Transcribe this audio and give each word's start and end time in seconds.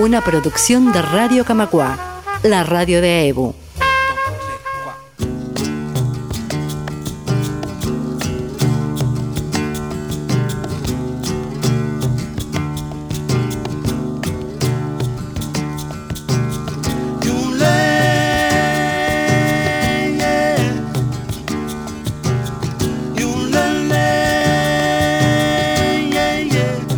Una 0.00 0.22
producción 0.22 0.94
de 0.94 1.02
Radio 1.02 1.44
Camacua, 1.44 2.22
la 2.42 2.64
radio 2.64 3.02
de 3.02 3.28
EBU. 3.28 3.54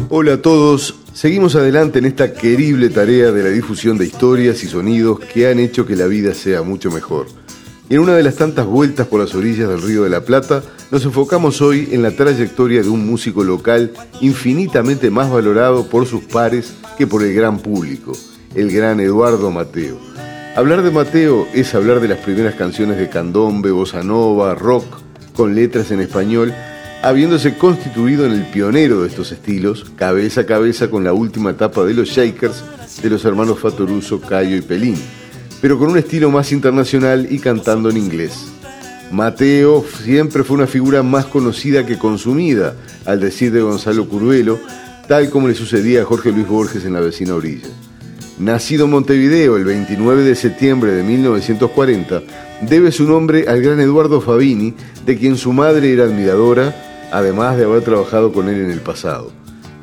Hola 0.08 0.34
a 0.34 0.40
todos, 0.40 1.01
seguimos 1.22 1.54
adelante 1.54 2.00
en 2.00 2.06
esta 2.06 2.32
querible 2.32 2.90
tarea 2.90 3.30
de 3.30 3.44
la 3.44 3.50
difusión 3.50 3.96
de 3.96 4.06
historias 4.06 4.64
y 4.64 4.66
sonidos 4.66 5.20
que 5.20 5.46
han 5.46 5.60
hecho 5.60 5.86
que 5.86 5.94
la 5.94 6.08
vida 6.08 6.34
sea 6.34 6.62
mucho 6.62 6.90
mejor. 6.90 7.26
Y 7.88 7.94
en 7.94 8.00
una 8.00 8.16
de 8.16 8.24
las 8.24 8.34
tantas 8.34 8.66
vueltas 8.66 9.06
por 9.06 9.20
las 9.20 9.32
orillas 9.32 9.68
del 9.68 9.82
Río 9.82 10.02
de 10.02 10.10
la 10.10 10.22
Plata, 10.22 10.64
nos 10.90 11.04
enfocamos 11.04 11.62
hoy 11.62 11.90
en 11.92 12.02
la 12.02 12.10
trayectoria 12.10 12.82
de 12.82 12.88
un 12.88 13.06
músico 13.06 13.44
local 13.44 13.92
infinitamente 14.20 15.12
más 15.12 15.30
valorado 15.30 15.86
por 15.86 16.06
sus 16.06 16.24
pares 16.24 16.74
que 16.98 17.06
por 17.06 17.22
el 17.22 17.32
gran 17.34 17.60
público, 17.60 18.14
el 18.56 18.72
gran 18.72 18.98
Eduardo 18.98 19.52
Mateo. 19.52 20.00
Hablar 20.56 20.82
de 20.82 20.90
Mateo 20.90 21.46
es 21.54 21.72
hablar 21.76 22.00
de 22.00 22.08
las 22.08 22.18
primeras 22.18 22.56
canciones 22.56 22.98
de 22.98 23.08
candombe, 23.08 23.70
bossa 23.70 24.02
nova, 24.02 24.56
rock, 24.56 24.86
con 25.36 25.54
letras 25.54 25.92
en 25.92 26.00
español, 26.00 26.52
habiéndose 27.02 27.56
constituido 27.56 28.26
en 28.26 28.32
el 28.32 28.46
pionero 28.46 29.02
de 29.02 29.08
estos 29.08 29.32
estilos, 29.32 29.90
cabeza 29.96 30.42
a 30.42 30.46
cabeza 30.46 30.88
con 30.88 31.02
la 31.02 31.12
última 31.12 31.50
etapa 31.50 31.84
de 31.84 31.94
los 31.94 32.08
Shakers 32.08 32.62
de 33.02 33.10
los 33.10 33.24
hermanos 33.24 33.58
Fatoruso, 33.58 34.20
Cayo 34.20 34.56
y 34.56 34.62
Pelín, 34.62 34.94
pero 35.60 35.78
con 35.78 35.90
un 35.90 35.98
estilo 35.98 36.30
más 36.30 36.52
internacional 36.52 37.26
y 37.28 37.40
cantando 37.40 37.90
en 37.90 37.96
inglés. 37.96 38.46
Mateo 39.10 39.84
siempre 40.04 40.44
fue 40.44 40.56
una 40.56 40.68
figura 40.68 41.02
más 41.02 41.26
conocida 41.26 41.84
que 41.84 41.98
consumida, 41.98 42.76
al 43.04 43.20
decir 43.20 43.52
de 43.52 43.62
Gonzalo 43.62 44.08
Curvelo, 44.08 44.60
tal 45.08 45.28
como 45.28 45.48
le 45.48 45.54
sucedía 45.54 46.02
a 46.02 46.04
Jorge 46.04 46.30
Luis 46.30 46.46
Borges 46.46 46.84
en 46.84 46.92
la 46.94 47.00
vecina 47.00 47.34
orilla. 47.34 47.68
Nacido 48.38 48.84
en 48.84 48.92
Montevideo 48.92 49.56
el 49.56 49.64
29 49.64 50.22
de 50.22 50.34
septiembre 50.36 50.92
de 50.92 51.02
1940, 51.02 52.22
debe 52.62 52.92
su 52.92 53.08
nombre 53.08 53.46
al 53.48 53.60
gran 53.60 53.80
Eduardo 53.80 54.20
Fabini, 54.20 54.72
de 55.04 55.18
quien 55.18 55.36
su 55.36 55.52
madre 55.52 55.92
era 55.92 56.04
admiradora 56.04 56.91
además 57.12 57.56
de 57.56 57.64
haber 57.64 57.82
trabajado 57.82 58.32
con 58.32 58.48
él 58.48 58.60
en 58.60 58.70
el 58.70 58.80
pasado. 58.80 59.30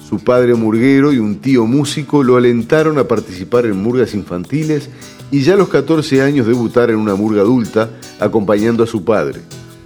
Su 0.10 0.20
padre 0.20 0.56
murguero 0.56 1.14
y 1.14 1.20
un 1.20 1.40
tío 1.40 1.66
músico 1.68 2.24
lo 2.24 2.36
alentaron 2.36 2.98
a 2.98 3.04
participar 3.04 3.68
en 3.68 3.78
murgas 3.78 4.16
infantiles 4.16 4.90
y 5.30 5.42
ya 5.42 5.54
a 5.54 5.58
los 5.58 5.70
14 5.70 6.24
años 6.24 6.48
debutar 6.48 6.90
en 6.90 6.98
una 6.98 7.14
murga 7.14 7.42
adulta 7.42 7.92
acompañando 8.20 8.84
a 8.84 8.88
su 8.88 9.06
padre. 9.06 9.42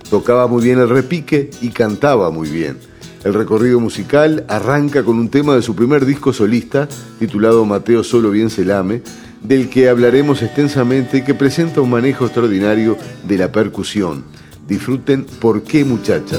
Tocaba 0.09 0.47
muy 0.47 0.63
bien 0.63 0.79
el 0.79 0.87
repique 0.87 1.49
y 1.61 1.69
cantaba 1.69 2.31
muy 2.31 2.49
bien. 2.49 2.77
El 3.25 3.33
recorrido 3.33 3.79
musical 3.79 4.45
arranca 4.47 5.03
con 5.03 5.17
un 5.17 5.29
tema 5.29 5.55
de 5.55 5.61
su 5.61 5.75
primer 5.75 6.05
disco 6.05 6.31
solista, 6.31 6.87
titulado 7.19 7.65
Mateo 7.65 8.03
Solo 8.03 8.31
Bien 8.31 8.49
se 8.49 8.63
lame, 8.63 9.01
del 9.41 9.69
que 9.69 9.89
hablaremos 9.89 10.41
extensamente 10.41 11.17
y 11.17 11.21
que 11.23 11.33
presenta 11.33 11.81
un 11.81 11.89
manejo 11.89 12.25
extraordinario 12.25 12.97
de 13.27 13.37
la 13.37 13.51
percusión. 13.51 14.23
Disfruten 14.67 15.25
¿Por 15.41 15.63
qué 15.63 15.83
muchacha? 15.83 16.37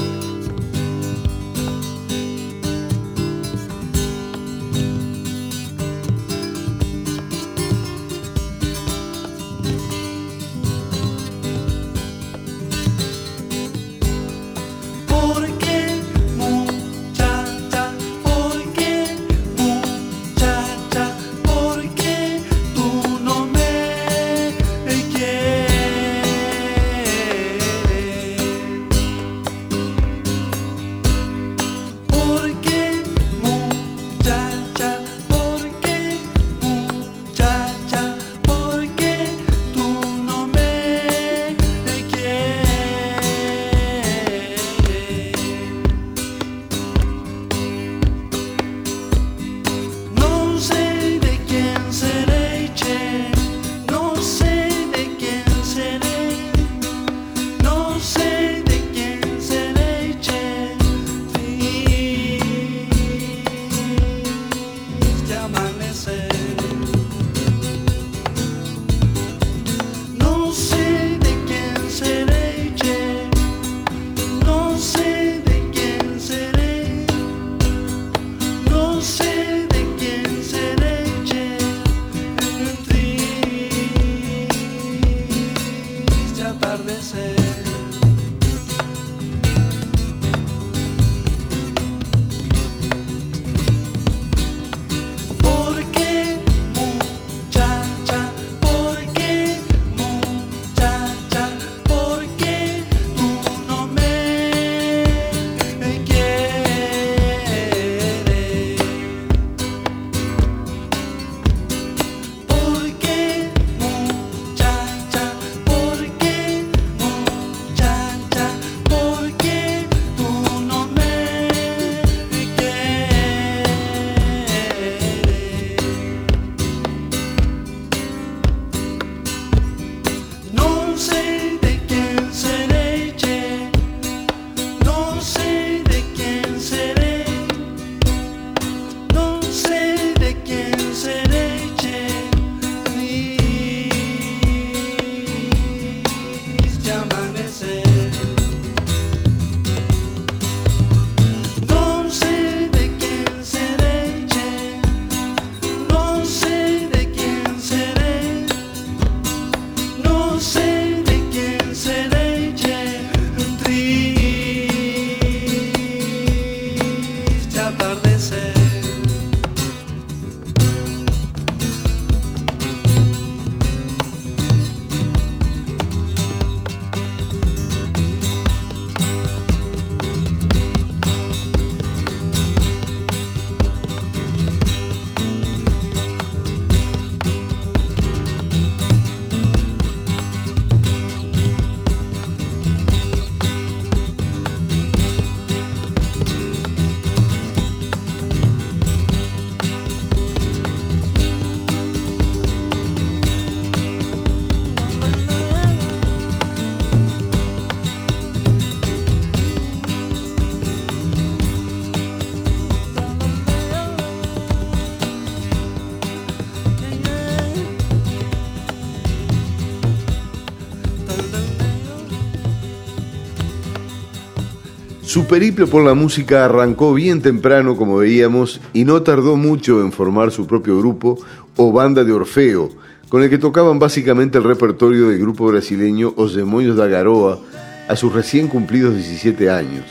Su 225.15 225.27
periplo 225.27 225.65
por 225.67 225.81
la 225.85 225.93
música 225.93 226.43
arrancó 226.43 226.93
bien 226.93 227.21
temprano, 227.21 227.77
como 227.77 227.95
veíamos, 227.95 228.59
y 228.73 228.83
no 228.83 229.01
tardó 229.01 229.37
mucho 229.37 229.79
en 229.79 229.93
formar 229.93 230.29
su 230.29 230.45
propio 230.45 230.77
grupo 230.77 231.17
o 231.55 231.71
banda 231.71 232.03
de 232.03 232.11
Orfeo, 232.11 232.69
con 233.07 233.23
el 233.23 233.29
que 233.29 233.37
tocaban 233.37 233.79
básicamente 233.79 234.37
el 234.37 234.43
repertorio 234.43 235.07
del 235.07 235.19
grupo 235.19 235.47
brasileño 235.47 236.13
Os 236.17 236.35
Demonios 236.35 236.75
da 236.75 236.87
Garoa 236.87 237.39
a 237.87 237.95
sus 237.95 238.11
recién 238.11 238.49
cumplidos 238.49 238.93
17 238.93 239.49
años. 239.49 239.85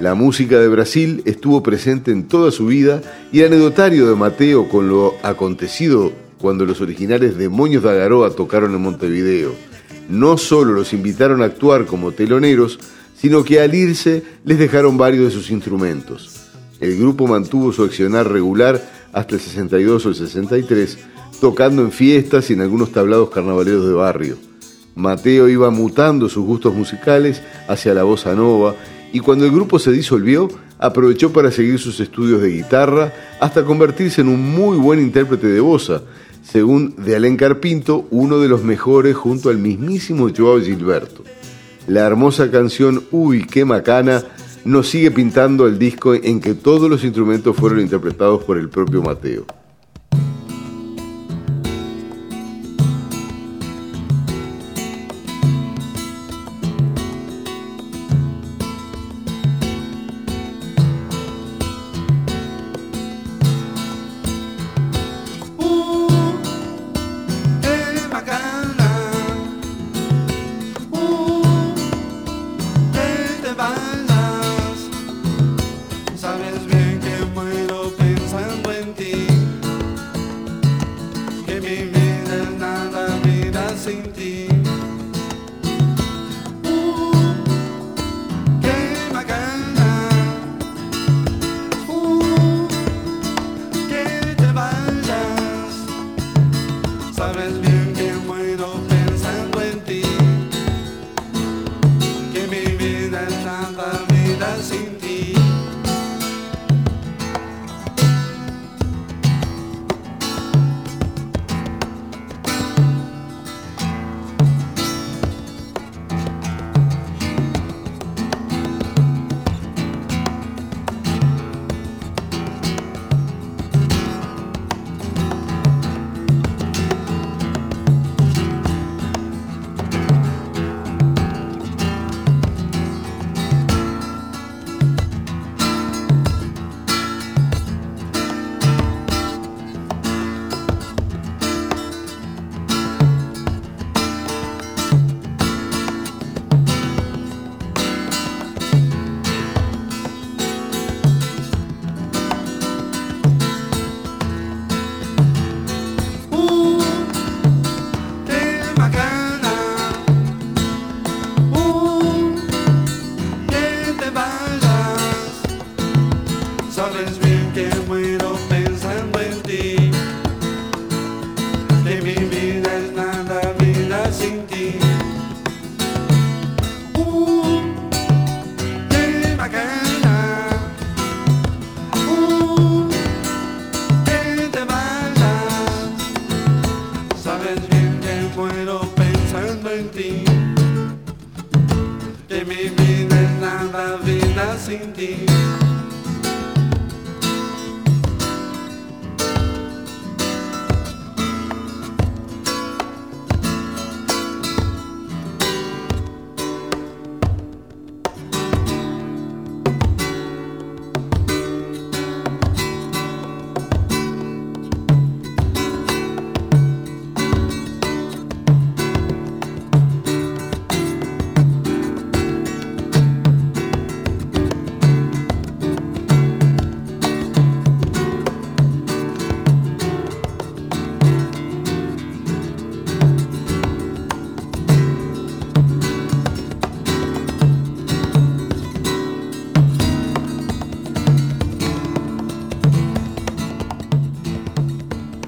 La 0.00 0.14
música 0.14 0.58
de 0.58 0.68
Brasil 0.68 1.20
estuvo 1.26 1.62
presente 1.62 2.10
en 2.10 2.26
toda 2.26 2.50
su 2.50 2.64
vida 2.64 3.02
y 3.30 3.40
el 3.40 3.52
anecdotario 3.52 4.08
de 4.08 4.16
Mateo 4.16 4.70
con 4.70 4.88
lo 4.88 5.16
acontecido 5.22 6.12
cuando 6.38 6.64
los 6.64 6.80
originales 6.80 7.36
Demonios 7.36 7.82
da 7.82 7.92
Garoa 7.92 8.30
tocaron 8.30 8.74
en 8.74 8.80
Montevideo. 8.80 9.52
No 10.08 10.38
solo 10.38 10.72
los 10.72 10.94
invitaron 10.94 11.42
a 11.42 11.44
actuar 11.44 11.84
como 11.84 12.12
teloneros, 12.12 12.78
sino 13.22 13.44
que 13.44 13.60
al 13.60 13.72
irse 13.72 14.24
les 14.44 14.58
dejaron 14.58 14.98
varios 14.98 15.26
de 15.26 15.30
sus 15.30 15.52
instrumentos. 15.52 16.40
El 16.80 16.98
grupo 16.98 17.28
mantuvo 17.28 17.72
su 17.72 17.84
accionar 17.84 18.28
regular 18.28 18.82
hasta 19.12 19.36
el 19.36 19.40
62 19.40 20.04
o 20.04 20.08
el 20.08 20.14
63, 20.16 20.98
tocando 21.40 21.82
en 21.82 21.92
fiestas 21.92 22.50
y 22.50 22.54
en 22.54 22.62
algunos 22.62 22.90
tablados 22.90 23.30
carnavaleros 23.30 23.86
de 23.86 23.92
barrio. 23.92 24.38
Mateo 24.96 25.48
iba 25.48 25.70
mutando 25.70 26.28
sus 26.28 26.44
gustos 26.44 26.74
musicales 26.74 27.40
hacia 27.68 27.94
la 27.94 28.02
bossa 28.02 28.34
nova 28.34 28.74
y 29.12 29.20
cuando 29.20 29.44
el 29.44 29.52
grupo 29.52 29.78
se 29.78 29.92
disolvió, 29.92 30.48
aprovechó 30.80 31.32
para 31.32 31.52
seguir 31.52 31.78
sus 31.78 32.00
estudios 32.00 32.42
de 32.42 32.48
guitarra 32.48 33.12
hasta 33.38 33.64
convertirse 33.64 34.22
en 34.22 34.30
un 34.30 34.42
muy 34.50 34.76
buen 34.78 34.98
intérprete 34.98 35.46
de 35.46 35.60
bossa, 35.60 36.02
según 36.42 36.96
de 36.96 37.14
Alén 37.14 37.36
Carpinto, 37.36 38.04
uno 38.10 38.40
de 38.40 38.48
los 38.48 38.64
mejores 38.64 39.14
junto 39.14 39.48
al 39.48 39.58
mismísimo 39.58 40.28
Joao 40.36 40.60
Gilberto. 40.60 41.22
La 41.86 42.00
hermosa 42.00 42.50
canción 42.50 43.04
Uy, 43.10 43.44
qué 43.44 43.64
macana 43.64 44.22
nos 44.64 44.88
sigue 44.88 45.10
pintando 45.10 45.66
el 45.66 45.78
disco 45.78 46.14
en 46.14 46.40
que 46.40 46.54
todos 46.54 46.88
los 46.88 47.02
instrumentos 47.02 47.56
fueron 47.56 47.80
interpretados 47.80 48.44
por 48.44 48.58
el 48.58 48.68
propio 48.68 49.02
Mateo. 49.02 49.44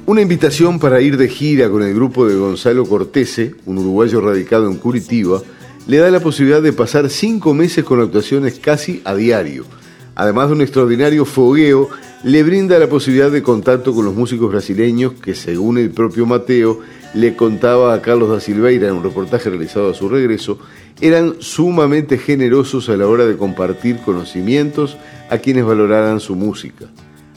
Una 0.06 0.20
invitación 0.20 0.78
para 0.78 1.00
ir 1.00 1.16
de 1.16 1.28
gira 1.28 1.70
con 1.70 1.82
el 1.82 1.94
grupo 1.94 2.26
de 2.26 2.36
Gonzalo 2.36 2.84
Cortese, 2.84 3.54
un 3.64 3.78
uruguayo 3.78 4.20
radicado 4.20 4.70
en 4.70 4.76
Curitiba, 4.76 5.40
le 5.86 5.96
da 5.96 6.10
la 6.10 6.20
posibilidad 6.20 6.60
de 6.60 6.74
pasar 6.74 7.08
cinco 7.08 7.54
meses 7.54 7.84
con 7.84 8.02
actuaciones 8.02 8.58
casi 8.58 9.00
a 9.06 9.14
diario. 9.14 9.64
Además 10.14 10.48
de 10.48 10.56
un 10.56 10.60
extraordinario 10.60 11.24
fogueo, 11.24 11.88
le 12.22 12.42
brinda 12.42 12.78
la 12.78 12.86
posibilidad 12.86 13.30
de 13.30 13.42
contacto 13.42 13.94
con 13.94 14.04
los 14.04 14.14
músicos 14.14 14.50
brasileños 14.50 15.14
que, 15.14 15.34
según 15.34 15.78
el 15.78 15.90
propio 15.90 16.26
Mateo, 16.26 16.80
le 17.14 17.34
contaba 17.34 17.94
a 17.94 18.02
Carlos 18.02 18.28
da 18.28 18.40
Silveira 18.40 18.88
en 18.88 18.96
un 18.96 19.04
reportaje 19.04 19.48
realizado 19.48 19.90
a 19.90 19.94
su 19.94 20.10
regreso, 20.10 20.58
eran 21.00 21.36
sumamente 21.38 22.18
generosos 22.18 22.90
a 22.90 22.96
la 22.98 23.06
hora 23.06 23.24
de 23.24 23.38
compartir 23.38 23.96
conocimientos 24.04 24.98
a 25.30 25.38
quienes 25.38 25.64
valoraran 25.64 26.20
su 26.20 26.36
música. 26.36 26.90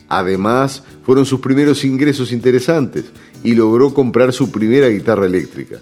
Además, 0.09 0.83
fueron 1.07 1.25
sus 1.25 1.39
primeros 1.39 1.85
ingresos 1.85 2.33
interesantes 2.33 3.05
y 3.41 3.55
logró 3.55 3.93
comprar 3.93 4.33
su 4.33 4.51
primera 4.51 4.89
guitarra 4.89 5.25
eléctrica. 5.25 5.77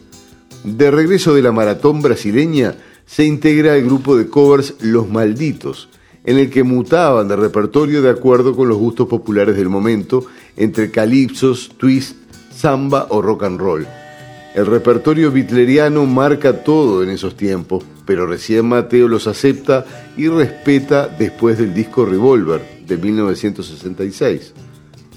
De 0.64 0.92
regreso 0.92 1.34
de 1.34 1.42
la 1.42 1.52
maratón 1.52 2.04
brasileña, 2.04 2.76
se 3.08 3.26
integra 3.26 3.74
al 3.74 3.84
grupo 3.84 4.16
de 4.16 4.28
covers 4.28 4.76
Los 4.82 5.10
Malditos, 5.10 5.90
en 6.26 6.38
el 6.38 6.52
que 6.52 6.62
mutaban 6.62 7.28
de 7.28 7.36
repertorio 7.38 8.04
de 8.04 8.12
acuerdo 8.12 8.56
con 8.56 8.68
los 8.68 8.78
gustos 8.78 9.08
populares 9.08 9.58
del 9.58 9.68
momento, 9.68 10.28
entre 10.58 10.92
calipsos, 10.92 11.72
twist, 11.76 12.18
samba 12.56 13.08
o 13.10 13.20
rock 13.20 13.46
and 13.46 13.60
roll. 13.60 13.88
El 14.54 14.68
repertorio 14.68 15.32
bitleriano 15.32 16.06
marca 16.06 16.64
todo 16.64 17.02
en 17.02 17.10
esos 17.10 17.36
tiempos, 17.36 17.84
pero 18.06 18.28
recién 18.28 18.68
Mateo 18.68 19.08
los 19.08 19.26
acepta 19.26 19.88
y 20.18 20.28
respeta 20.28 21.08
después 21.08 21.58
del 21.58 21.74
disco 21.74 22.06
Revolver 22.06 22.62
de 22.86 22.96
1966. 22.96 24.54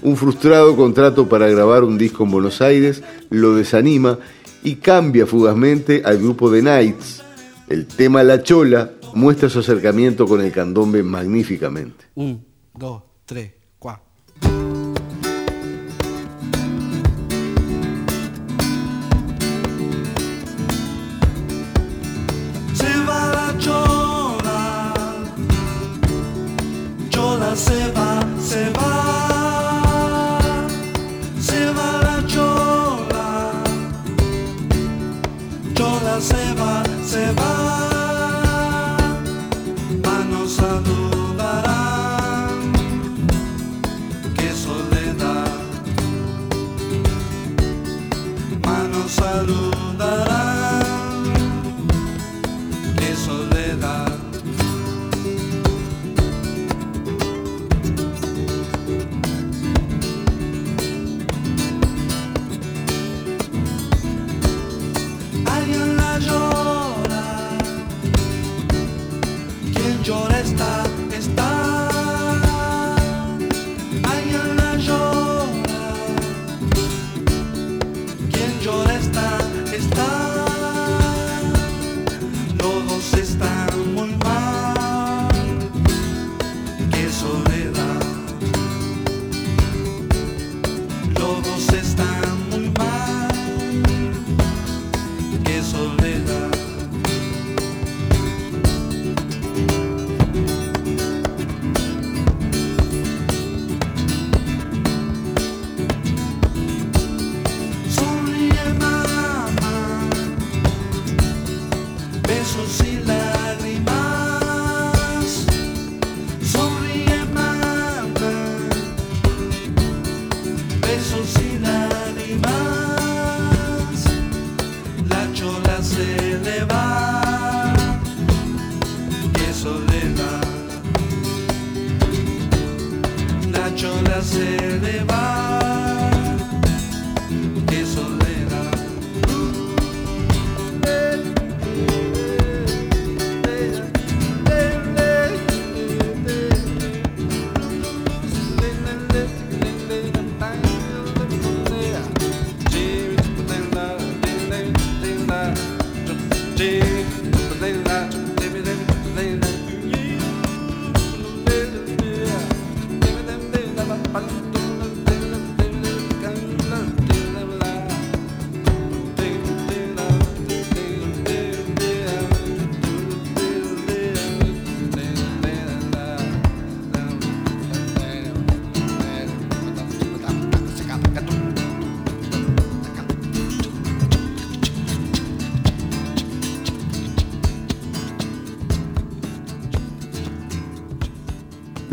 Un 0.02 0.16
frustrado 0.16 0.76
contrato 0.76 1.28
para 1.28 1.48
grabar 1.48 1.82
un 1.82 1.98
disco 1.98 2.24
en 2.24 2.30
Buenos 2.30 2.62
Aires 2.62 3.02
lo 3.30 3.54
desanima 3.54 4.18
y 4.62 4.76
cambia 4.76 5.26
fugazmente 5.26 6.02
al 6.04 6.18
grupo 6.18 6.50
The 6.50 6.60
Knights. 6.60 7.22
El 7.68 7.86
tema 7.86 8.22
La 8.22 8.42
Chola 8.42 8.92
muestra 9.14 9.48
su 9.48 9.58
acercamiento 9.58 10.26
con 10.26 10.40
el 10.40 10.52
candombe 10.52 11.02
magníficamente. 11.02 12.06
Un, 12.14 12.44
dos, 12.74 13.02
tres, 13.24 13.52
cuatro. 13.78 14.04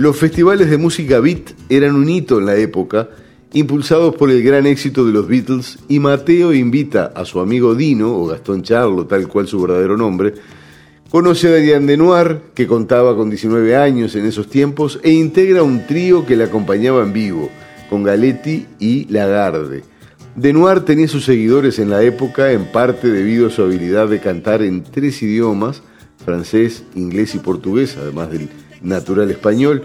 Los 0.06 0.18
festivales 0.18 0.70
de 0.70 0.78
música 0.78 1.20
beat 1.20 1.54
eran 1.68 1.96
un 1.96 2.08
hito 2.08 2.38
en 2.38 2.46
la 2.46 2.56
época, 2.56 3.10
impulsados 3.54 4.16
por 4.16 4.30
el 4.30 4.44
gran 4.44 4.68
éxito 4.68 5.04
de 5.04 5.12
los 5.12 5.28
Beatles, 5.28 5.80
y 5.90 5.98
Mateo 5.98 6.54
invita 6.54 7.06
a 7.16 7.26
su 7.26 7.40
amigo 7.40 7.74
Dino, 7.74 8.16
o 8.16 8.28
Gastón 8.28 8.62
Charlo, 8.62 9.08
tal 9.08 9.28
cual 9.28 9.48
su 9.48 9.60
verdadero 9.60 9.98
nombre, 9.98 10.36
conoce 11.10 11.48
a 11.48 11.56
Diane 11.56 11.88
Denoir, 11.88 12.42
que 12.54 12.68
contaba 12.68 13.16
con 13.16 13.32
19 13.32 13.76
años 13.76 14.16
en 14.16 14.28
esos 14.28 14.48
tiempos, 14.48 15.00
e 15.02 15.10
integra 15.10 15.64
un 15.64 15.88
trío 15.88 16.24
que 16.24 16.36
le 16.36 16.44
acompañaba 16.44 17.02
en 17.02 17.12
vivo, 17.12 17.50
con 17.90 18.04
Galetti 18.04 18.68
y 18.78 19.12
Lagarde. 19.12 19.82
Denoir 20.36 20.82
tenía 20.82 21.08
sus 21.08 21.26
seguidores 21.26 21.80
en 21.80 21.90
la 21.90 22.04
época, 22.04 22.52
en 22.52 22.66
parte 22.66 23.10
debido 23.10 23.48
a 23.48 23.50
su 23.50 23.64
habilidad 23.64 24.08
de 24.08 24.20
cantar 24.20 24.62
en 24.62 24.84
tres 24.84 25.24
idiomas, 25.24 25.82
francés, 26.24 26.84
inglés 26.94 27.34
y 27.34 27.40
portugués, 27.40 27.98
además 28.00 28.30
del 28.30 28.50
natural 28.86 29.30
español. 29.32 29.84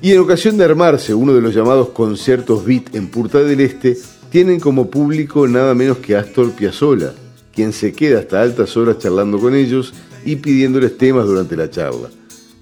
Y 0.00 0.12
en 0.12 0.20
ocasión 0.20 0.56
de 0.56 0.64
armarse 0.64 1.14
uno 1.14 1.34
de 1.34 1.40
los 1.40 1.54
llamados 1.54 1.90
conciertos 1.90 2.64
beat 2.64 2.94
en 2.94 3.08
Punta 3.08 3.38
del 3.38 3.60
Este, 3.60 3.96
tienen 4.30 4.60
como 4.60 4.90
público 4.90 5.46
nada 5.48 5.74
menos 5.74 5.98
que 5.98 6.16
Astor 6.16 6.52
Piazzolla, 6.52 7.12
quien 7.54 7.72
se 7.72 7.92
queda 7.92 8.20
hasta 8.20 8.42
altas 8.42 8.76
horas 8.76 8.98
charlando 8.98 9.38
con 9.38 9.54
ellos 9.54 9.94
y 10.24 10.36
pidiéndoles 10.36 10.98
temas 10.98 11.26
durante 11.26 11.56
la 11.56 11.70
charla. 11.70 12.10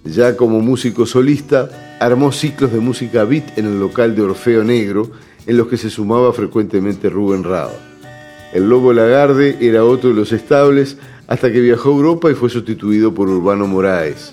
Ya 0.05 0.37
como 0.37 0.61
músico 0.61 1.05
solista, 1.05 1.97
armó 2.01 2.31
ciclos 2.31 2.73
de 2.73 2.79
música 2.79 3.25
beat 3.25 3.59
en 3.59 3.67
el 3.67 3.81
local 3.81 4.15
de 4.15 4.23
Orfeo 4.23 4.63
Negro, 4.63 5.11
en 5.47 5.57
los 5.57 5.69
que 5.69 5.77
se 5.77 5.91
sumaba 5.91 6.33
frecuentemente 6.33 7.11
Rubén 7.11 7.45
Rada. 7.45 7.75
El 8.53 8.69
Lobo 8.69 8.93
Lagarde 8.93 9.57
era 9.61 9.85
otro 9.85 10.11
de 10.11 10.17
los 10.17 10.33
estables 10.33 10.97
hasta 11.27 11.51
que 11.51 11.61
viajó 11.61 11.91
a 11.91 11.93
Europa 11.93 12.31
y 12.31 12.35
fue 12.35 12.49
sustituido 12.49 13.13
por 13.13 13.29
Urbano 13.29 13.67
Moraes. 13.67 14.33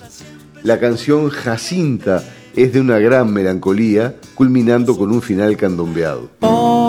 La 0.64 0.80
canción 0.80 1.28
Jacinta 1.28 2.24
es 2.56 2.72
de 2.72 2.80
una 2.80 2.98
gran 2.98 3.30
melancolía, 3.30 4.16
culminando 4.34 4.96
con 4.96 5.12
un 5.12 5.20
final 5.20 5.58
candombeado. 5.58 6.30
Dime 6.40 6.83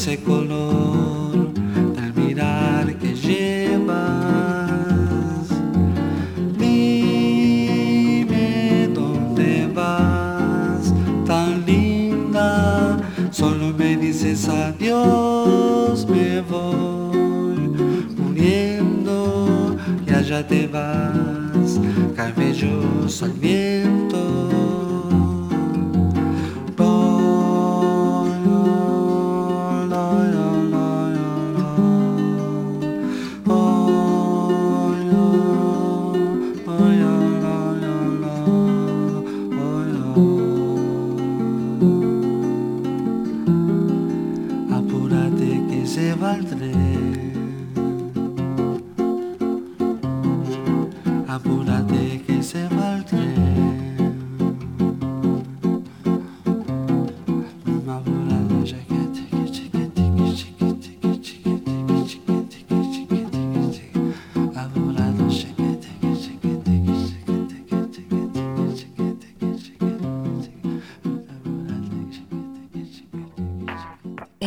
ese 0.00 0.16
color 0.22 1.52
del 1.94 2.14
mirar 2.14 2.86
que 2.96 3.14
llevas. 3.14 3.98
Dime 6.58 7.68
dónde 8.94 9.70
vas, 9.74 10.94
tan 11.26 11.66
linda, 11.66 12.96
solo 13.30 13.74
me 13.76 13.98
dices 13.98 14.48
adiós, 14.48 16.06
me 16.08 16.40
voy 16.40 17.58
muriendo 18.16 19.76
y 20.06 20.10
allá 20.14 20.48
te 20.48 20.66
vas, 20.66 21.78
cabellos 22.16 23.22
al 23.22 23.38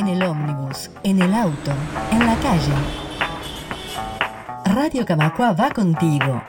En 0.04 0.10
el 0.10 0.24
ómnibus, 0.24 0.90
en 1.04 1.22
el 1.22 1.34
auto, 1.34 1.72
en 2.12 2.26
la 2.26 2.36
calle. 2.36 2.74
Radio 4.66 5.06
Camacua 5.06 5.54
va 5.54 5.70
contigo. 5.70 6.44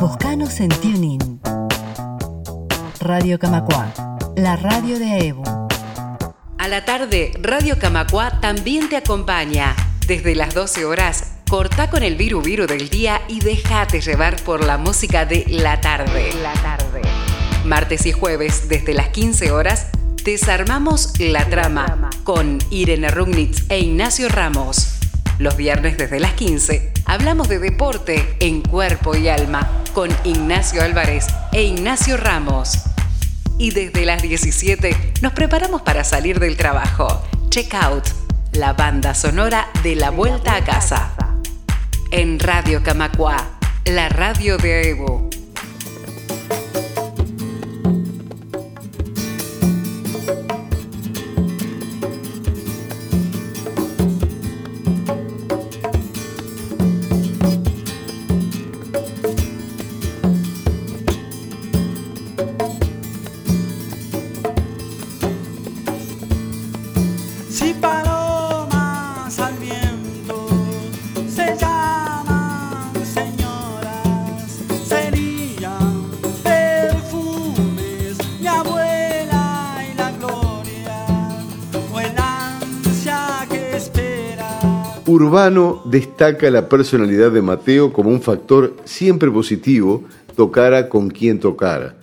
Buscanos 0.00 0.58
en 0.60 0.70
TuneIn. 0.70 1.42
Radio 3.00 3.38
Camacua, 3.38 3.92
la 4.34 4.56
radio 4.56 4.98
de 4.98 5.26
Evo. 5.28 5.68
A 6.56 6.68
la 6.68 6.86
tarde, 6.86 7.32
Radio 7.42 7.78
Camacua 7.78 8.40
también 8.40 8.88
te 8.88 8.96
acompaña. 8.96 9.76
Desde 10.06 10.34
las 10.34 10.54
12 10.54 10.86
horas, 10.86 11.34
corta 11.50 11.90
con 11.90 12.02
el 12.02 12.16
viru 12.16 12.40
viru 12.40 12.66
del 12.66 12.88
día 12.88 13.20
y 13.28 13.40
déjate 13.40 14.00
llevar 14.00 14.36
por 14.42 14.64
la 14.64 14.78
música 14.78 15.26
de 15.26 15.44
la 15.48 15.82
tarde. 15.82 16.30
La 16.42 16.54
tarde. 16.54 17.02
Martes 17.66 18.06
y 18.06 18.12
jueves, 18.12 18.70
desde 18.70 18.94
las 18.94 19.08
15 19.10 19.52
horas, 19.52 19.91
desarmamos 20.24 21.18
la 21.18 21.48
trama 21.48 22.10
con 22.22 22.58
Irene 22.70 23.10
Rugnitz 23.10 23.64
e 23.68 23.80
Ignacio 23.80 24.28
Ramos. 24.28 24.98
Los 25.38 25.56
viernes 25.56 25.98
desde 25.98 26.20
las 26.20 26.34
15 26.34 26.92
hablamos 27.04 27.48
de 27.48 27.58
deporte 27.58 28.36
en 28.40 28.62
cuerpo 28.62 29.16
y 29.16 29.28
alma 29.28 29.82
con 29.92 30.10
Ignacio 30.24 30.82
Álvarez 30.82 31.26
e 31.52 31.64
Ignacio 31.64 32.16
Ramos. 32.16 32.78
Y 33.58 33.70
desde 33.70 34.06
las 34.06 34.22
17 34.22 35.14
nos 35.20 35.32
preparamos 35.32 35.82
para 35.82 36.04
salir 36.04 36.38
del 36.38 36.56
trabajo. 36.56 37.22
Check 37.48 37.74
out 37.74 38.04
la 38.52 38.74
banda 38.74 39.14
sonora 39.14 39.68
de 39.82 39.96
la 39.96 40.10
vuelta 40.10 40.56
a 40.56 40.64
casa. 40.64 41.12
En 42.10 42.38
Radio 42.38 42.82
Camacua, 42.82 43.58
la 43.86 44.08
radio 44.08 44.58
de 44.58 44.90
Evo. 44.90 45.21
Urbano 85.32 85.80
destaca 85.86 86.50
la 86.50 86.68
personalidad 86.68 87.32
de 87.32 87.40
Mateo 87.40 87.90
como 87.90 88.10
un 88.10 88.20
factor 88.20 88.76
siempre 88.84 89.30
positivo, 89.30 90.04
tocara 90.36 90.90
con 90.90 91.08
quien 91.08 91.40
tocara. 91.40 91.94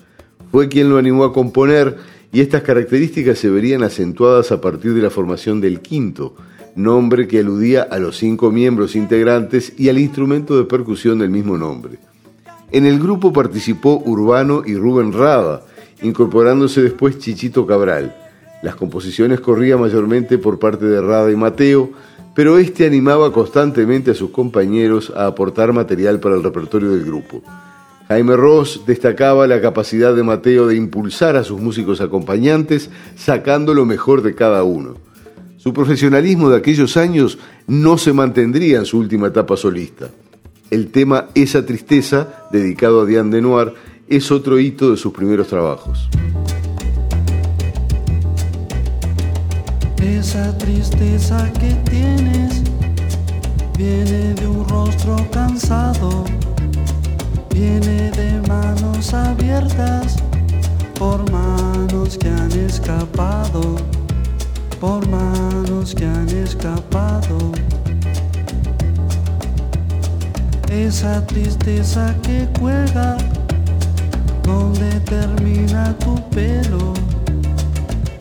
Fue 0.52 0.68
quien 0.68 0.90
lo 0.90 0.98
animó 0.98 1.26
a 1.26 1.32
componer 1.32 1.96
y 2.32 2.42
estas 2.42 2.64
características 2.64 3.38
se 3.38 3.52
verían 3.52 3.84
acentuadas 3.84 4.52
a 4.52 4.62
partir 4.62 4.96
de 4.96 5.04
la 5.04 5.12
formación 5.12 5.62
del 5.62 5.80
quinto, 5.82 6.34
nombre 6.76 7.28
que 7.28 7.38
aludía 7.38 7.84
a 7.84 8.00
los 8.00 8.18
cinco 8.18 8.50
miembros 8.50 8.96
integrantes 8.96 9.74
y 9.78 9.90
al 9.90 10.00
instrumento 10.00 10.58
de 10.58 10.64
percusión 10.64 11.20
del 11.20 11.30
mismo 11.30 11.56
nombre. 11.56 12.00
En 12.72 12.88
el 12.88 12.98
grupo 12.98 13.32
participó 13.32 14.02
Urbano 14.04 14.64
y 14.66 14.74
Rubén 14.74 15.14
Rada, 15.14 15.62
incorporándose 16.02 16.82
después 16.82 17.20
Chichito 17.20 17.68
Cabral. 17.68 18.16
Las 18.64 18.76
composiciones 18.76 19.40
corrían 19.40 19.80
mayormente 19.80 20.40
por 20.40 20.58
parte 20.58 20.86
de 20.86 21.00
Rada 21.00 21.32
y 21.32 21.36
Mateo, 21.36 21.92
pero 22.40 22.58
este 22.58 22.86
animaba 22.86 23.34
constantemente 23.34 24.12
a 24.12 24.14
sus 24.14 24.30
compañeros 24.30 25.12
a 25.14 25.26
aportar 25.26 25.74
material 25.74 26.22
para 26.22 26.36
el 26.36 26.42
repertorio 26.42 26.92
del 26.92 27.04
grupo. 27.04 27.44
Jaime 28.08 28.38
Ross 28.38 28.84
destacaba 28.88 29.46
la 29.46 29.60
capacidad 29.60 30.16
de 30.16 30.24
Mateo 30.24 30.66
de 30.66 30.78
impulsar 30.78 31.36
a 31.36 31.44
sus 31.44 31.60
músicos 31.60 32.00
acompañantes, 32.00 32.92
sacando 33.18 33.74
lo 33.74 33.86
mejor 33.86 34.22
de 34.22 34.36
cada 34.36 34.64
uno. 34.64 34.96
Su 35.58 35.74
profesionalismo 35.74 36.50
de 36.50 36.56
aquellos 36.56 36.96
años 36.96 37.40
no 37.68 37.98
se 37.98 38.14
mantendría 38.14 38.78
en 38.78 38.86
su 38.86 39.00
última 39.00 39.28
etapa 39.28 39.58
solista. 39.58 40.10
El 40.72 40.92
tema 40.92 41.26
Esa 41.36 41.66
tristeza, 41.66 42.46
dedicado 42.54 43.02
a 43.02 43.06
Diane 43.06 43.36
Denoir, 43.36 43.74
es 44.08 44.32
otro 44.32 44.60
hito 44.60 44.92
de 44.92 44.96
sus 44.96 45.12
primeros 45.12 45.50
trabajos. 45.50 46.08
Esa 50.02 50.58
tristeza 50.58 51.52
que 51.60 51.74
tienes 51.90 52.64
viene 53.78 54.34
de 54.34 54.48
un 54.48 54.68
rostro 54.70 55.18
cansado, 55.30 56.24
viene 57.54 58.10
de 58.12 58.42
manos 58.48 59.14
abiertas 59.14 60.16
por 60.98 61.30
manos 61.32 62.18
que 62.18 62.30
han 62.30 62.52
escapado, 62.52 63.76
por 64.80 65.06
manos 65.10 65.94
que 65.94 66.06
han 66.06 66.30
escapado. 66.30 67.38
Esa 70.72 71.26
tristeza 71.28 72.16
que 72.24 72.48
cuelga 72.58 73.18
donde 74.44 75.00
termina 75.02 75.94
tu 75.98 76.16
pelo 76.30 76.94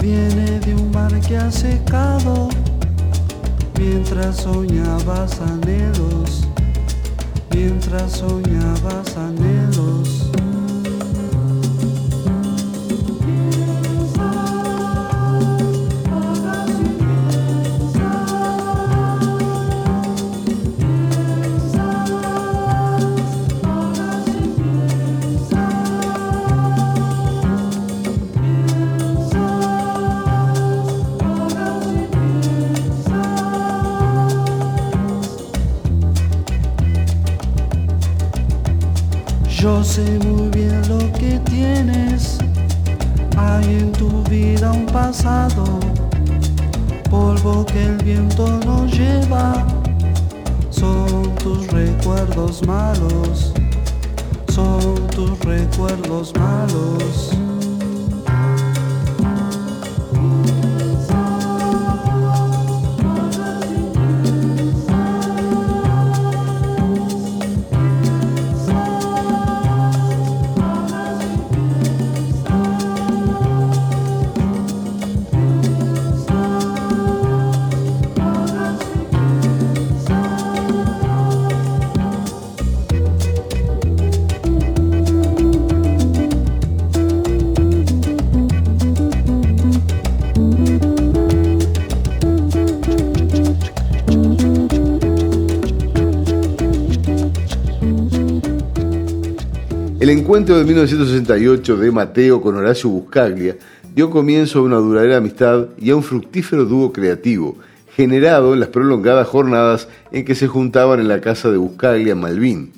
viene 0.01 0.61
de 0.61 0.75
un 0.75 0.91
mar 0.91 1.13
que 1.21 1.37
ha 1.37 1.51
secado 1.51 2.49
mientras 3.79 4.37
soñabas 4.37 5.41
anhelos, 5.41 6.47
mientras 7.51 8.13
soñabas 8.13 9.17
anhelos. 9.17 10.28
Sé 39.99 40.19
muy 40.27 40.49
bien 40.51 40.81
lo 40.89 40.99
que 41.19 41.41
tienes. 41.51 42.39
Hay 43.37 43.65
en 43.65 43.93
tu 43.93 44.23
vida 44.25 44.71
un 44.73 44.87
pasado, 44.87 45.65
polvo 47.11 47.65
que 47.67 47.85
el 47.87 47.97
viento 48.05 48.47
nos 48.65 48.93
lleva. 48.93 49.67
Son 50.71 51.35
tus 51.43 51.67
recuerdos 51.69 52.65
malos, 52.67 53.53
son 54.49 54.95
tus 55.09 55.39
recuerdos 55.41 56.33
malos. 56.39 57.48
El 100.01 100.11
encuentro 100.11 100.57
de 100.57 100.65
1968 100.65 101.77
de 101.77 101.91
Mateo 101.91 102.41
con 102.41 102.55
Horacio 102.55 102.89
Buscaglia 102.89 103.57
dio 103.97 104.11
comienzo 104.11 104.61
a 104.61 104.63
una 104.63 104.77
duradera 104.77 105.17
amistad 105.17 105.71
y 105.77 105.91
a 105.91 105.97
un 105.97 106.05
fructífero 106.05 106.67
dúo 106.67 106.93
creativo, 106.93 107.57
generado 107.97 108.55
en 108.55 108.61
las 108.61 108.69
prolongadas 108.69 109.27
jornadas 109.27 109.89
en 110.13 110.25
que 110.25 110.37
se 110.37 110.47
juntaban 110.47 111.01
en 111.01 111.09
la 111.09 111.21
casa 111.21 111.51
de 111.51 111.57
Buscaglia 111.57 112.13
en 112.13 112.21
Malvin. 112.21 112.73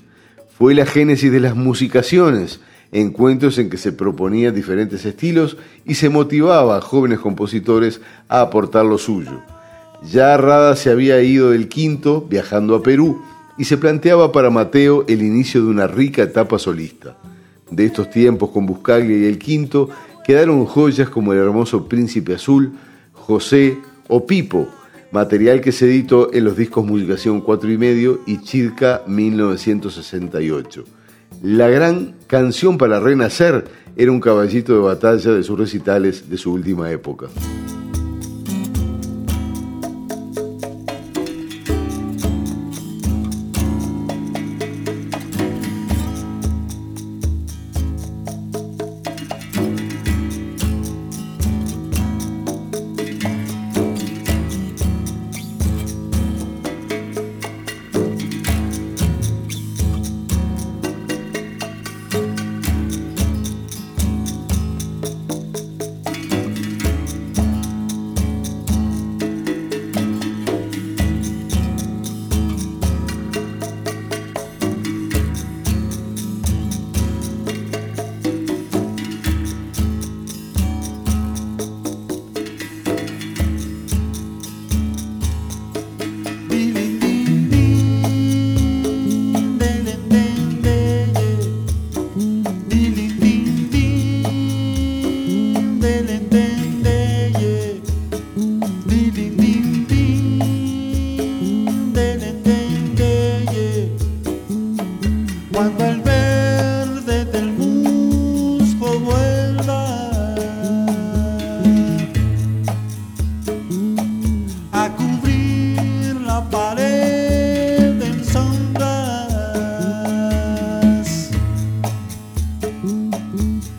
Fue 0.57 0.75
la 0.75 0.87
génesis 0.87 1.31
de 1.31 1.41
las 1.41 1.55
musicaciones, 1.55 2.61
encuentros 2.91 3.59
en 3.59 3.69
que 3.69 3.77
se 3.77 3.93
proponían 3.93 4.55
diferentes 4.55 5.05
estilos 5.05 5.59
y 5.85 5.97
se 5.97 6.09
motivaba 6.09 6.79
a 6.79 6.81
jóvenes 6.81 7.19
compositores 7.19 8.01
a 8.31 8.41
aportar 8.41 8.87
lo 8.87 8.97
suyo. 8.97 9.43
Ya 10.11 10.39
Rada 10.39 10.75
se 10.75 10.89
había 10.89 11.21
ido 11.21 11.51
del 11.51 11.69
quinto, 11.69 12.23
viajando 12.23 12.75
a 12.75 12.83
Perú, 12.83 13.21
y 13.61 13.65
se 13.67 13.77
planteaba 13.77 14.33
para 14.33 14.49
Mateo 14.49 15.05
el 15.07 15.21
inicio 15.21 15.63
de 15.63 15.69
una 15.69 15.87
rica 15.87 16.23
etapa 16.23 16.59
solista. 16.59 17.19
De 17.71 17.85
estos 17.85 18.09
tiempos 18.09 18.49
con 18.49 18.65
Buscaglia 18.65 19.19
y 19.19 19.27
el 19.27 19.39
Quinto 19.39 19.91
quedaron 20.25 20.65
joyas 20.65 21.11
como 21.11 21.35
el 21.35 21.41
hermoso 21.41 21.87
Príncipe 21.87 22.37
Azul, 22.37 22.73
José 23.13 23.77
o 24.09 24.25
Pipo, 24.25 24.67
material 25.13 25.61
que 25.61 25.73
se 25.73 25.85
editó 25.85 26.33
en 26.33 26.45
los 26.45 26.57
discos 26.57 26.87
Musicación 26.87 27.43
4 27.43 27.71
y 27.71 27.77
medio 27.77 28.21
y 28.27 28.41
Chirca 28.41 29.03
1968. 29.07 30.85
La 31.43 31.69
gran 31.69 32.15
canción 32.29 32.79
para 32.79 32.99
renacer 32.99 33.67
era 33.95 34.11
un 34.11 34.21
caballito 34.21 34.73
de 34.73 34.81
batalla 34.81 35.33
de 35.33 35.43
sus 35.43 35.59
recitales 35.59 36.31
de 36.31 36.39
su 36.39 36.51
última 36.51 36.91
época. 36.91 37.27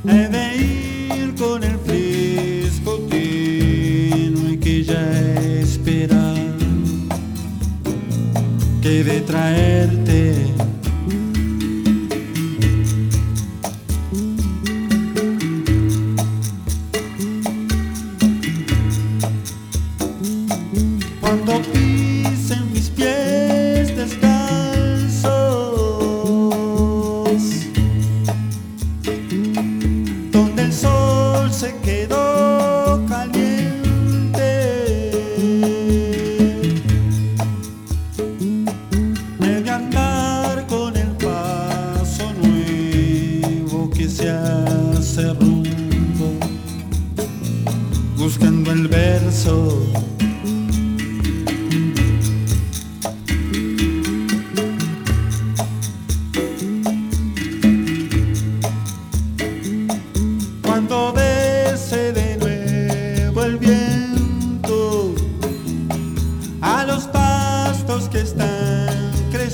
And 0.03 0.40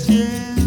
yeah. 0.08 0.57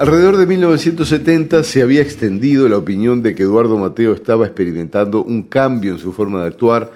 Alrededor 0.00 0.36
de 0.36 0.46
1970 0.46 1.64
se 1.64 1.82
había 1.82 2.02
extendido 2.02 2.68
la 2.68 2.76
opinión 2.76 3.20
de 3.20 3.34
que 3.34 3.42
Eduardo 3.42 3.76
Mateo 3.78 4.12
estaba 4.12 4.46
experimentando 4.46 5.24
un 5.24 5.42
cambio 5.42 5.92
en 5.92 5.98
su 5.98 6.12
forma 6.12 6.42
de 6.42 6.46
actuar, 6.46 6.92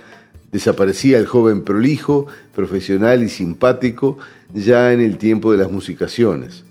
desaparecía 0.52 1.18
el 1.18 1.26
joven 1.26 1.64
prolijo, 1.64 2.28
profesional 2.54 3.24
y 3.24 3.28
simpático 3.28 4.18
ya 4.54 4.92
en 4.92 5.00
el 5.00 5.18
tiempo 5.18 5.50
de 5.50 5.58
las 5.58 5.72
musicaciones. 5.72 6.62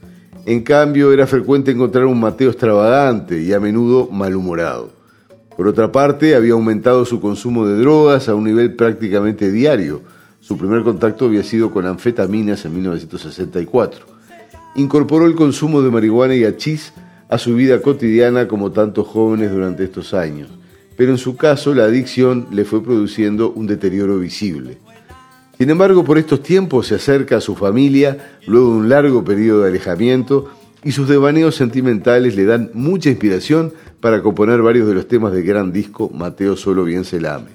En 0.45 0.61
cambio, 0.61 1.11
era 1.11 1.27
frecuente 1.27 1.71
encontrar 1.71 2.05
un 2.05 2.21
Mateo 2.21 2.51
extravagante 2.51 3.41
y 3.41 3.51
a 3.51 3.59
menudo 3.59 4.07
malhumorado. 4.09 4.93
Por 5.57 5.67
otra 5.67 5.91
parte, 5.91 6.35
había 6.35 6.53
aumentado 6.53 7.03
su 7.03 7.19
consumo 7.19 7.67
de 7.67 7.77
drogas 7.77 8.29
a 8.29 8.35
un 8.35 8.45
nivel 8.45 8.75
prácticamente 8.77 9.51
diario. 9.51 10.01
Su 10.39 10.57
primer 10.57 10.83
contacto 10.83 11.25
había 11.25 11.43
sido 11.43 11.71
con 11.71 11.85
anfetaminas 11.85 12.63
en 12.63 12.75
1964 12.75 14.20
incorporó 14.75 15.25
el 15.25 15.35
consumo 15.35 15.81
de 15.81 15.91
marihuana 15.91 16.35
y 16.35 16.45
hachís 16.45 16.93
a 17.29 17.37
su 17.37 17.55
vida 17.55 17.81
cotidiana 17.81 18.47
como 18.47 18.71
tantos 18.71 19.07
jóvenes 19.07 19.51
durante 19.51 19.83
estos 19.83 20.13
años, 20.13 20.49
pero 20.97 21.11
en 21.11 21.17
su 21.17 21.37
caso 21.37 21.73
la 21.73 21.85
adicción 21.85 22.47
le 22.51 22.65
fue 22.65 22.83
produciendo 22.83 23.51
un 23.51 23.67
deterioro 23.67 24.19
visible. 24.19 24.77
Sin 25.57 25.69
embargo, 25.69 26.03
por 26.03 26.17
estos 26.17 26.41
tiempos 26.41 26.87
se 26.87 26.95
acerca 26.95 27.37
a 27.37 27.41
su 27.41 27.55
familia 27.55 28.39
luego 28.47 28.71
de 28.71 28.77
un 28.77 28.89
largo 28.89 29.23
periodo 29.23 29.61
de 29.61 29.69
alejamiento 29.69 30.49
y 30.83 30.91
sus 30.91 31.07
devaneos 31.07 31.55
sentimentales 31.55 32.35
le 32.35 32.45
dan 32.45 32.71
mucha 32.73 33.09
inspiración 33.09 33.71
para 33.99 34.23
componer 34.23 34.61
varios 34.61 34.87
de 34.87 34.95
los 34.95 35.07
temas 35.07 35.31
del 35.33 35.43
gran 35.43 35.71
disco 35.71 36.09
Mateo 36.13 36.57
Solo 36.57 36.83
Bien 36.83 37.05
se 37.05 37.21
lame. 37.21 37.49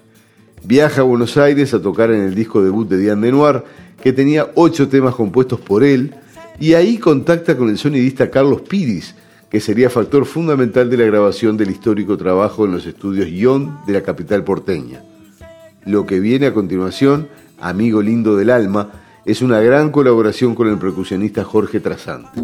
Viaja 0.62 1.00
a 1.00 1.04
Buenos 1.04 1.36
Aires 1.36 1.74
a 1.74 1.82
tocar 1.82 2.10
en 2.12 2.22
el 2.22 2.34
disco 2.34 2.62
debut 2.62 2.88
de 2.88 2.98
Diane 2.98 3.26
Denoir, 3.26 3.64
que 4.02 4.12
tenía 4.12 4.50
ocho 4.54 4.88
temas 4.88 5.14
compuestos 5.14 5.60
por 5.60 5.82
él, 5.82 6.14
y 6.58 6.74
ahí 6.74 6.98
contacta 6.98 7.56
con 7.56 7.68
el 7.68 7.78
sonidista 7.78 8.30
Carlos 8.30 8.62
Piris, 8.62 9.14
que 9.50 9.60
sería 9.60 9.90
factor 9.90 10.26
fundamental 10.26 10.90
de 10.90 10.96
la 10.96 11.04
grabación 11.04 11.56
del 11.56 11.70
histórico 11.70 12.16
trabajo 12.16 12.64
en 12.64 12.72
los 12.72 12.86
estudios 12.86 13.28
Ion 13.28 13.78
de 13.86 13.92
la 13.92 14.02
capital 14.02 14.44
porteña. 14.44 15.02
Lo 15.84 16.04
que 16.04 16.18
viene 16.18 16.46
a 16.46 16.54
continuación, 16.54 17.28
Amigo 17.60 18.02
Lindo 18.02 18.36
del 18.36 18.50
Alma, 18.50 18.90
es 19.24 19.42
una 19.42 19.60
gran 19.60 19.90
colaboración 19.90 20.54
con 20.54 20.68
el 20.68 20.78
percusionista 20.78 21.44
Jorge 21.44 21.80
Trasante. 21.80 22.40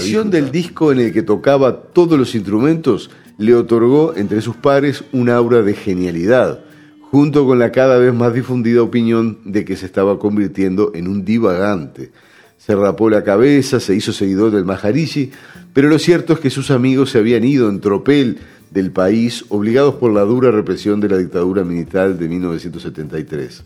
Edición 0.00 0.30
del 0.30 0.50
disco 0.50 0.92
en 0.92 1.00
el 1.00 1.12
que 1.12 1.22
tocaba 1.22 1.82
todos 1.82 2.18
los 2.18 2.34
instrumentos 2.34 3.10
le 3.38 3.54
otorgó 3.54 4.14
entre 4.16 4.42
sus 4.42 4.56
pares 4.56 5.04
un 5.12 5.30
aura 5.30 5.62
de 5.62 5.74
genialidad, 5.74 6.60
junto 7.10 7.46
con 7.46 7.58
la 7.58 7.72
cada 7.72 7.98
vez 7.98 8.12
más 8.12 8.34
difundida 8.34 8.82
opinión 8.82 9.38
de 9.44 9.64
que 9.64 9.76
se 9.76 9.86
estaba 9.86 10.18
convirtiendo 10.18 10.92
en 10.94 11.08
un 11.08 11.24
divagante. 11.24 12.10
Se 12.58 12.76
rapó 12.76 13.08
la 13.08 13.24
cabeza, 13.24 13.80
se 13.80 13.94
hizo 13.94 14.12
seguidor 14.12 14.50
del 14.50 14.66
Maharishi, 14.66 15.30
pero 15.72 15.88
lo 15.88 15.98
cierto 15.98 16.34
es 16.34 16.40
que 16.40 16.50
sus 16.50 16.70
amigos 16.70 17.10
se 17.10 17.18
habían 17.18 17.44
ido 17.44 17.70
en 17.70 17.80
tropel 17.80 18.38
del 18.70 18.90
país, 18.90 19.44
obligados 19.48 19.94
por 19.94 20.12
la 20.12 20.22
dura 20.22 20.50
represión 20.50 21.00
de 21.00 21.08
la 21.08 21.16
dictadura 21.16 21.64
militar 21.64 22.16
de 22.16 22.28
1973. 22.28 23.64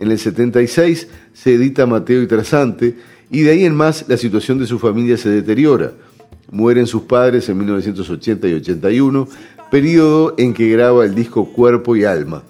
En 0.00 0.10
el 0.10 0.18
76 0.18 1.08
se 1.32 1.54
edita 1.54 1.86
Mateo 1.86 2.22
y 2.22 2.26
Trasante, 2.26 2.96
y 3.32 3.40
de 3.42 3.50
ahí 3.50 3.64
en 3.64 3.74
más 3.74 4.04
la 4.08 4.18
situación 4.18 4.58
de 4.58 4.66
su 4.66 4.78
familia 4.78 5.16
se 5.16 5.30
deteriora. 5.30 5.92
Mueren 6.50 6.86
sus 6.86 7.02
padres 7.02 7.48
en 7.48 7.56
1980 7.56 8.46
y 8.46 8.52
81, 8.52 9.26
periodo 9.70 10.34
en 10.36 10.52
que 10.52 10.68
graba 10.68 11.06
el 11.06 11.14
disco 11.14 11.46
Cuerpo 11.46 11.96
y 11.96 12.04
Alma. 12.04 12.42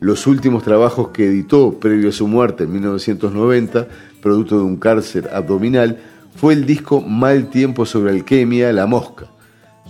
Los 0.00 0.26
últimos 0.26 0.64
trabajos 0.64 1.10
que 1.10 1.26
editó 1.26 1.78
previo 1.78 2.08
a 2.08 2.12
su 2.12 2.26
muerte 2.26 2.64
en 2.64 2.72
1990, 2.72 3.86
producto 4.20 4.58
de 4.58 4.64
un 4.64 4.76
cárcel 4.76 5.28
abdominal, 5.32 6.00
fue 6.34 6.52
el 6.52 6.66
disco 6.66 7.00
Mal 7.00 7.48
Tiempo 7.48 7.86
sobre 7.86 8.10
Alquimia, 8.10 8.72
La 8.72 8.86
Mosca. 8.86 9.26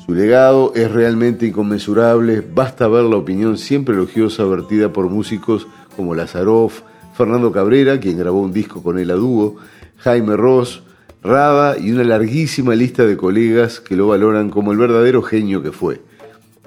Su 0.05 0.13
legado 0.13 0.73
es 0.75 0.93
realmente 0.93 1.47
inconmensurable, 1.47 2.43
basta 2.43 2.87
ver 2.87 3.05
la 3.05 3.17
opinión 3.17 3.57
siempre 3.57 3.95
elogiosa 3.95 4.45
vertida 4.45 4.93
por 4.93 5.09
músicos 5.09 5.67
como 5.97 6.15
Lazaroff, 6.15 6.83
Fernando 7.15 7.51
Cabrera, 7.51 7.99
quien 7.99 8.19
grabó 8.19 8.43
un 8.43 8.53
disco 8.53 8.83
con 8.83 8.99
él 8.99 9.11
a 9.11 9.15
dúo, 9.15 9.57
Jaime 10.05 10.37
Ross, 10.37 10.83
Rada 11.23 11.79
y 11.79 11.91
una 11.91 12.05
larguísima 12.05 12.75
lista 12.75 13.07
de 13.07 13.17
colegas 13.17 13.81
que 13.81 13.97
lo 13.97 14.09
valoran 14.09 14.51
como 14.51 14.71
el 14.71 14.77
verdadero 14.77 15.23
genio 15.23 15.63
que 15.63 15.73
fue. 15.73 16.03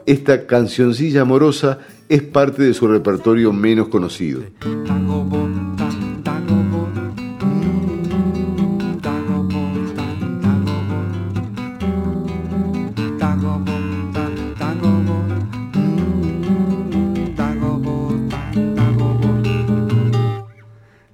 Esta 0.07 0.47
cancioncilla 0.47 1.21
amorosa 1.21 1.77
es 2.09 2.23
parte 2.23 2.63
de 2.63 2.73
su 2.73 2.87
repertorio 2.87 3.53
menos 3.53 3.89
conocido. 3.89 4.41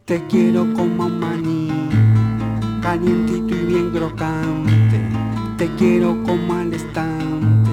Te 0.06 0.22
quiero 0.30 0.64
maní, 0.66 0.93
y 3.06 3.66
bien 3.66 3.92
crocante. 3.92 5.02
Te 5.58 5.68
quiero 5.76 6.22
como 6.24 6.54
al 6.54 6.74
estante, 6.74 7.72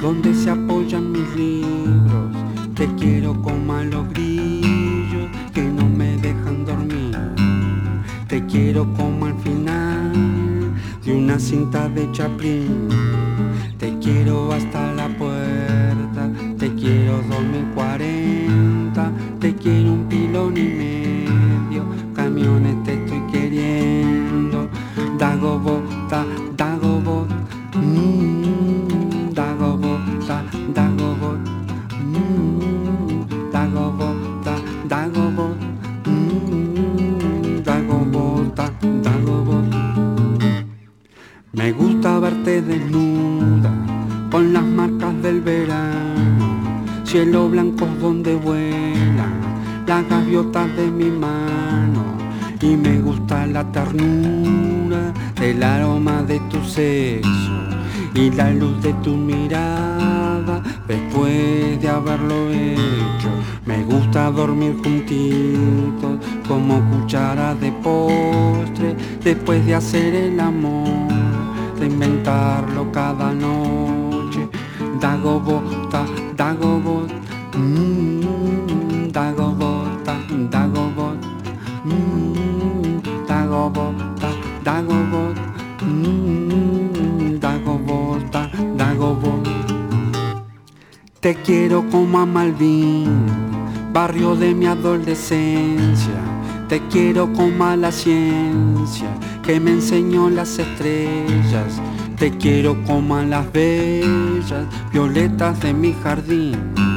donde 0.00 0.34
se 0.34 0.50
apoyan 0.50 1.12
mis 1.12 1.34
libros. 1.34 2.36
Te 2.74 2.86
quiero 2.94 3.40
como 3.42 3.74
a 3.74 3.84
los 3.84 4.08
grillos 4.10 5.28
que 5.52 5.62
no 5.62 5.88
me 5.88 6.16
dejan 6.18 6.64
dormir. 6.64 7.16
Te 8.28 8.44
quiero 8.46 8.86
como 8.94 9.26
al 9.26 9.38
final 9.38 10.12
de 11.04 11.14
una 11.14 11.38
cinta 11.38 11.88
de 11.88 12.10
Chaplin. 12.12 13.07
Me 52.88 53.00
gusta 53.00 53.46
la 53.46 53.64
ternura 53.70 55.12
del 55.38 55.62
aroma 55.62 56.22
de 56.22 56.40
tu 56.50 56.58
sexo 56.64 57.52
y 58.14 58.30
la 58.30 58.50
luz 58.50 58.80
de 58.80 58.94
tu 59.04 59.14
mirada 59.14 60.62
después 60.86 61.80
de 61.82 61.88
haberlo 61.88 62.50
hecho. 62.50 63.30
Me 63.66 63.84
gusta 63.84 64.30
dormir 64.30 64.74
juntitos 64.82 66.16
como 66.48 66.80
cuchara 66.90 67.54
de 67.54 67.70
postre 67.72 68.96
después 69.22 69.66
de 69.66 69.74
hacer 69.74 70.14
el 70.14 70.40
amor, 70.40 71.12
de 71.78 71.86
inventarlo 71.86 72.90
cada 72.90 73.34
noche. 73.34 74.48
Dago 74.98 75.38
bota, 75.40 76.06
dago 76.36 76.80
dago 84.68 84.98
bot, 85.12 85.36
mm, 85.80 87.40
dago 87.40 87.74
bota, 87.88 88.50
dago 88.76 89.14
bot. 89.22 89.48
Te 91.20 91.34
quiero 91.36 91.88
como 91.90 92.18
a 92.18 92.26
Malvin, 92.26 93.08
barrio 93.94 94.36
de 94.36 94.54
mi 94.54 94.66
adolescencia. 94.66 96.20
Te 96.68 96.86
quiero 96.88 97.32
como 97.32 97.64
a 97.64 97.76
la 97.76 97.90
ciencia 97.90 99.10
que 99.42 99.58
me 99.58 99.70
enseñó 99.70 100.28
las 100.28 100.58
estrellas. 100.58 101.80
Te 102.18 102.30
quiero 102.36 102.76
como 102.84 103.16
a 103.16 103.22
las 103.22 103.50
bellas 103.50 104.66
violetas 104.92 105.58
de 105.62 105.72
mi 105.72 105.94
jardín. 105.94 106.87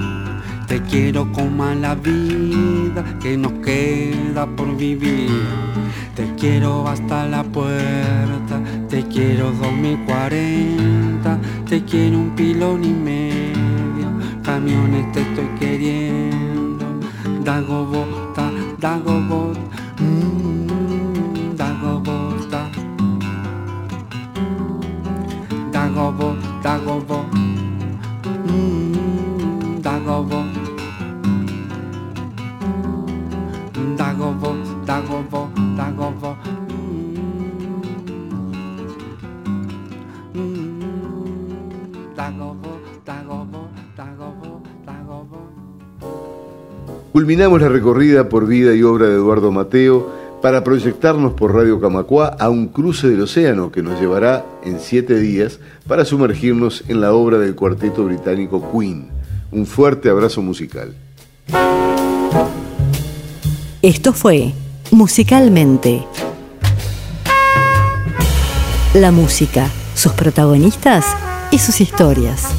Te 0.72 0.82
quiero 0.84 1.30
como 1.34 1.66
a 1.66 1.76
la 1.76 1.96
vida 1.96 3.04
que 3.22 3.36
nos 3.36 3.52
queda 3.60 4.46
por 4.46 4.78
vivir. 4.78 5.30
Te 6.16 6.34
quiero 6.36 6.88
hasta 6.88 7.28
la 7.28 7.44
puerta, 7.44 8.62
te 8.88 9.04
quiero 9.04 9.52
2040, 9.52 11.40
te 11.68 11.84
quiero 11.84 12.20
un 12.20 12.30
pilón 12.38 12.86
y 12.86 12.94
medio, 12.94 14.08
camiones 14.44 15.12
te 15.12 15.24
estoy 15.24 15.50
queriendo, 15.60 16.86
dago 17.44 17.86
bota, 17.88 18.50
dago 18.80 19.20
Culminamos 47.32 47.62
la 47.62 47.70
recorrida 47.70 48.28
por 48.28 48.46
vida 48.46 48.76
y 48.76 48.84
obra 48.84 49.06
de 49.06 49.14
Eduardo 49.14 49.54
Mateo 49.54 50.12
para 50.42 50.66
proyectarnos 50.66 51.32
por 51.32 51.56
Radio 51.56 51.80
Camacua 51.80 52.36
a 52.38 52.50
un 52.50 52.68
cruce 52.68 53.08
del 53.08 53.22
océano 53.22 53.72
que 53.72 53.82
nos 53.82 54.02
llevará 54.02 54.46
en 54.66 54.82
siete 54.82 55.18
días 55.18 55.62
para 55.88 56.04
sumergirnos 56.04 56.84
en 56.90 57.00
la 57.00 57.14
obra 57.14 57.38
del 57.38 57.56
cuarteto 57.56 58.04
británico 58.04 58.70
Queen. 58.74 59.08
Un 59.50 59.66
fuerte 59.66 60.10
abrazo 60.10 60.42
musical. 60.42 60.94
Esto 63.82 64.12
fue 64.12 64.52
Musicalmente. 64.92 66.04
La 68.94 69.14
música, 69.14 69.70
sus 69.96 70.12
protagonistas 70.12 71.06
y 71.50 71.60
sus 71.60 71.80
historias. 71.80 72.50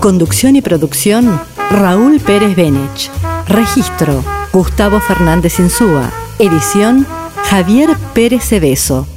Conducción 0.00 0.56
y 0.56 0.62
producción, 0.62 1.40
Raúl 1.70 2.18
Pérez 2.18 2.56
Benech. 2.56 3.19
Registro, 3.50 4.24
Gustavo 4.52 5.00
Fernández 5.00 5.58
Insúa. 5.58 6.08
Edición, 6.38 7.04
Javier 7.48 7.96
Pérez 8.14 8.44
Cebeso. 8.44 9.08